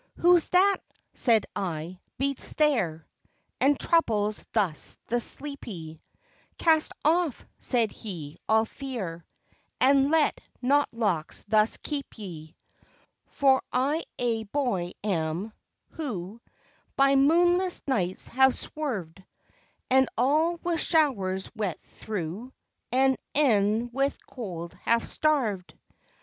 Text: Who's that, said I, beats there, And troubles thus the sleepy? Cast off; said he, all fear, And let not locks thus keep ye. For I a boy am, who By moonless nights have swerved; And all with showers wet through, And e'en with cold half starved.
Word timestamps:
Who's 0.15 0.47
that, 0.47 0.77
said 1.13 1.45
I, 1.55 1.99
beats 2.17 2.53
there, 2.53 3.05
And 3.59 3.79
troubles 3.79 4.43
thus 4.51 4.97
the 5.09 5.19
sleepy? 5.19 6.01
Cast 6.57 6.91
off; 7.05 7.45
said 7.59 7.91
he, 7.91 8.39
all 8.49 8.65
fear, 8.65 9.23
And 9.79 10.09
let 10.09 10.41
not 10.59 10.89
locks 10.91 11.43
thus 11.47 11.77
keep 11.77 12.17
ye. 12.17 12.55
For 13.29 13.61
I 13.71 14.03
a 14.17 14.45
boy 14.45 14.93
am, 15.03 15.53
who 15.89 16.41
By 16.95 17.15
moonless 17.15 17.83
nights 17.85 18.27
have 18.29 18.55
swerved; 18.55 19.23
And 19.91 20.09
all 20.17 20.55
with 20.63 20.81
showers 20.81 21.47
wet 21.55 21.79
through, 21.83 22.53
And 22.91 23.17
e'en 23.37 23.91
with 23.91 24.17
cold 24.25 24.73
half 24.81 25.05
starved. 25.05 25.75